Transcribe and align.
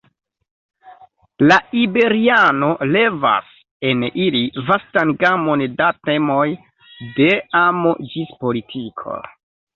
La 1.51 1.57
iberiano 1.81 2.69
levas 2.95 3.51
en 3.91 4.01
ili 4.09 4.41
vastan 4.71 5.13
gamon 5.25 5.65
da 5.83 5.91
temoj, 6.09 6.49
de 7.21 7.31
amo 7.63 7.95
ĝis 8.17 8.35
politiko. 8.43 9.23